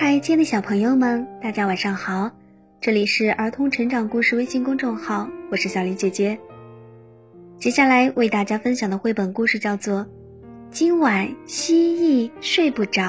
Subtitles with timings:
[0.00, 2.30] 嗨，亲爱的小朋友们，大家晚上好！
[2.80, 6.38] 这里是儿童成长故事微信公众号，我是小林姐姐。
[7.58, 10.02] 接下来为大家分享的绘本故事叫做
[10.70, 11.96] 《今晚蜥
[12.28, 13.02] 蜴睡不着》。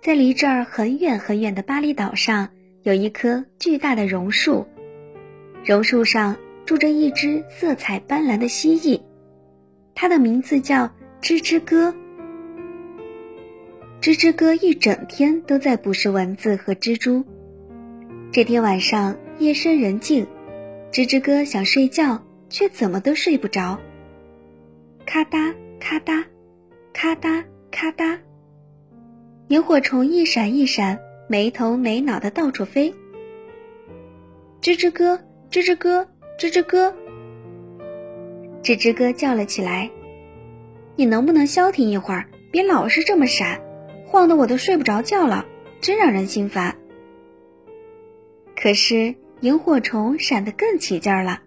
[0.00, 2.48] 在离这儿很远很远的巴厘岛上，
[2.84, 4.66] 有一棵巨大的榕树，
[5.62, 9.02] 榕树上住着一只色彩斑斓的蜥蜴。
[9.94, 11.94] 它的名字叫吱吱哥。
[14.00, 17.24] 吱吱哥一整天都在捕食蚊子和蜘蛛。
[18.32, 20.26] 这天晚上夜深人静，
[20.90, 23.78] 吱吱哥想睡觉，却怎么都睡不着。
[25.06, 26.24] 咔嗒咔嗒，
[26.92, 28.18] 咔嗒咔嗒，
[29.48, 32.92] 萤火虫一闪一闪，没头没脑的到处飞。
[34.60, 35.16] 吱吱哥，
[35.50, 36.94] 吱吱哥，吱吱哥。
[38.62, 39.90] 吱吱哥叫了起来
[40.94, 43.60] ：“你能不能消停一会儿，别老是这么闪，
[44.06, 45.44] 晃得我都睡不着觉了，
[45.80, 46.76] 真让人心烦。”
[48.54, 51.40] 可是萤火虫闪得更起劲儿了，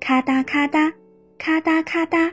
[0.00, 0.92] 咔嗒咔嗒，
[1.38, 2.32] 咔嗒咔嗒。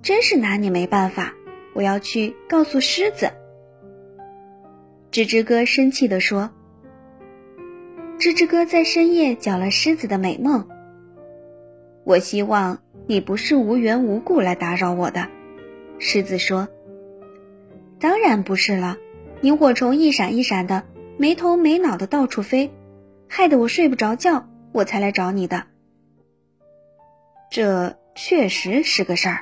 [0.00, 1.34] 真是拿你没办法，
[1.74, 3.30] 我要去告诉狮子。
[5.10, 6.50] 吱吱哥生气地说
[8.18, 10.66] ：“吱吱哥在深夜搅了狮子的美梦。”
[12.06, 15.26] 我希望你不是无缘无故来打扰我的，
[15.98, 16.68] 狮子说。
[17.98, 18.96] 当然不是了，
[19.40, 20.84] 萤火虫一闪一闪的，
[21.16, 22.70] 没头没脑的到处飞，
[23.28, 25.64] 害得我睡不着觉，我才来找你的。
[27.50, 29.40] 这确实是个事儿，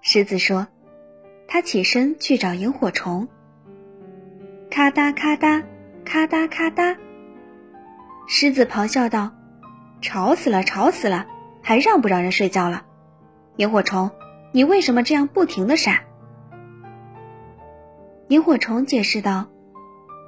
[0.00, 0.68] 狮子说。
[1.46, 3.28] 他起身去找萤火虫。
[4.70, 5.62] 咔嗒咔嗒，
[6.06, 6.96] 咔嗒咔嗒。
[8.26, 9.32] 狮子咆哮道
[10.00, 11.26] ：“吵死了，吵死了！”
[11.70, 12.82] 还让不让人睡觉了？
[13.54, 14.10] 萤火虫，
[14.50, 16.00] 你为什么这样不停的闪？
[18.26, 19.46] 萤火虫解释道：“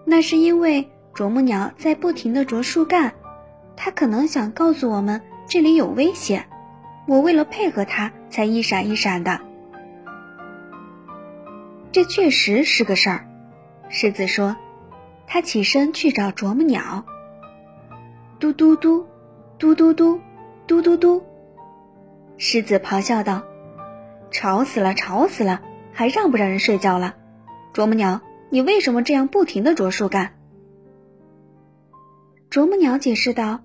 [0.07, 3.15] 那是因为啄木鸟在不停的啄树干，
[3.75, 6.49] 它可能想告诉我们这里有危险。
[7.09, 9.41] 我为了配合它，才一闪一闪的。”
[11.91, 13.27] 这确实是个事儿，
[13.89, 14.55] 狮子说。
[15.27, 17.05] 他起身去找啄木鸟。
[18.39, 19.09] 嘟嘟嘟，
[19.59, 20.21] 嘟嘟嘟。
[20.65, 21.21] 嘟嘟嘟！
[22.37, 23.43] 狮子咆哮道
[24.31, 25.63] ：“吵死了，吵死了！
[25.93, 27.15] 还让不让人睡觉了？
[27.73, 28.21] 啄木鸟，
[28.51, 30.35] 你为什么这样不停的啄树干？”
[32.51, 33.63] 啄木鸟解释道：“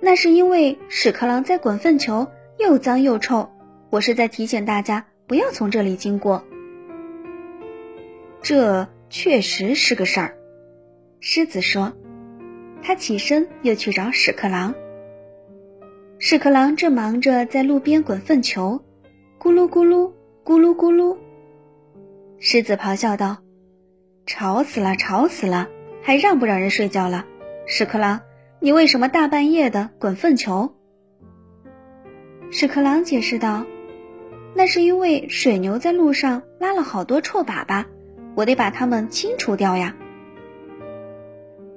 [0.00, 3.50] 那是因为屎壳郎在滚粪球，又脏又臭。
[3.90, 6.44] 我是在提醒大家不要从这里经过。”
[8.42, 10.36] 这确实是个事儿，
[11.20, 11.92] 狮子说。
[12.82, 14.74] 他起身又去找屎壳郎。
[16.18, 18.82] 屎壳郎正忙着在路边滚粪球，
[19.38, 20.12] 咕噜咕噜，
[20.42, 21.18] 咕噜咕噜。
[22.38, 23.36] 狮子咆哮道
[24.24, 25.68] ：“吵死了，吵死了！
[26.02, 27.26] 还让不让人睡觉了？
[27.66, 28.22] 屎壳郎，
[28.60, 30.74] 你为什么大半夜的滚粪球？”
[32.50, 33.66] 屎壳郎解释道
[34.56, 37.84] ：“那是因为水牛在路上拉了好多臭粑粑，
[38.34, 39.94] 我得把它们清除掉呀。”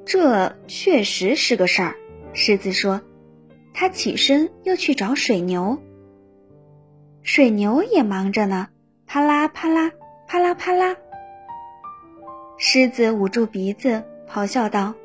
[0.05, 1.95] 这确实是个事儿，
[2.31, 3.01] 狮子说。
[3.79, 5.81] 他起身又去找水牛。
[7.21, 8.67] 水牛也忙着呢，
[9.07, 9.89] 啪啦啪啦，
[10.27, 10.97] 啪啦啪啦。
[12.57, 14.95] 狮子捂住鼻子，咆哮道：“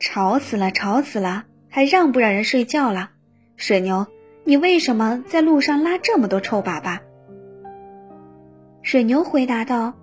[0.00, 1.44] 吵死了，吵死了！
[1.68, 3.12] 还让不让人睡觉了？
[3.56, 4.04] 水牛，
[4.42, 6.98] 你为什么在路上拉这么多臭粑粑？”
[8.82, 9.94] 水牛回答道：“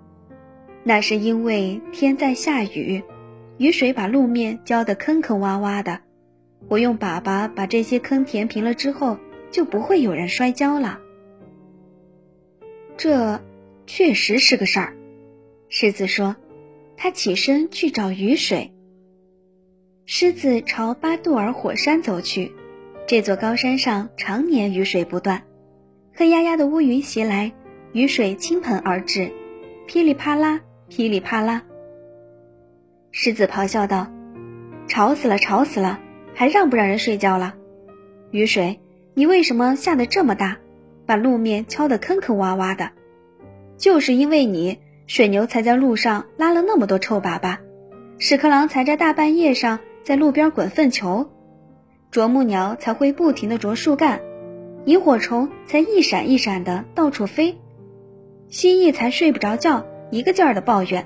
[0.86, 3.04] 那是因为天在下雨，
[3.58, 6.00] 雨水把路面浇得坑坑洼洼的。”
[6.68, 9.18] 我用粑粑把这些坑填平了之后，
[9.52, 11.00] 就不会有人摔跤了。
[12.98, 13.42] 这
[13.88, 14.96] 确实是个事儿，
[15.70, 16.36] 狮子说。
[17.04, 18.72] 他起身去找雨水。
[20.06, 22.52] 狮子朝巴杜尔火山走去，
[23.08, 25.42] 这座高山上常年雨水不断，
[26.14, 27.54] 黑压压的乌云袭来，
[27.92, 29.32] 雨水倾盆而至，
[29.88, 31.64] 噼里啪啦，噼里啪啦。
[33.10, 34.12] 狮子咆哮道
[34.88, 36.00] ：“吵死了，吵死了！”
[36.42, 37.54] 还让不让人睡觉了？
[38.32, 38.80] 雨水，
[39.14, 40.58] 你为什么下的这么大，
[41.06, 42.90] 把路面敲得坑坑洼洼的？
[43.78, 47.60] 就是因为你，水牛才在路上拉了那么多臭粑粑，
[48.18, 51.30] 屎壳郎才在大半夜上在路边滚粪球，
[52.10, 54.20] 啄木鸟才会不停地啄树干，
[54.86, 57.60] 萤火虫才一闪一闪的到处飞，
[58.50, 61.06] 蜥蜴才睡不着觉，一个劲儿的抱怨。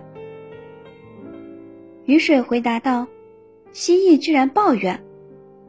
[2.06, 3.08] 雨水回答道
[3.74, 5.02] ：“蜥蜴居然抱怨。”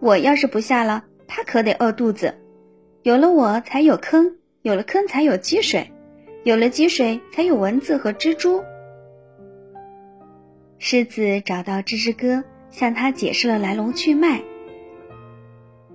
[0.06, 2.32] 我要是不下了，他可得饿肚子。
[3.02, 5.90] 有了我才有坑，有了坑才有积水，
[6.44, 8.62] 有了积水才有蚊子和蜘蛛。
[10.78, 14.40] 狮子找到吱吱哥，向他解释了来龙去脉。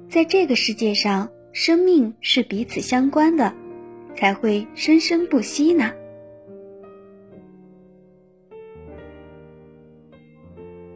[0.09, 3.53] 在这个世界上，生命是彼此相关的，
[4.13, 5.89] 才会生生不息呢。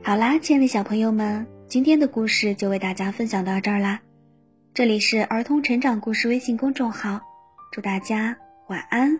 [0.04, 4.00] 好啦，亲爱的小朋友们，今天的故事就为大家分享到这儿啦。
[4.74, 7.20] 这里是儿童成长故事微信公众号，
[7.72, 9.20] 祝大家晚安。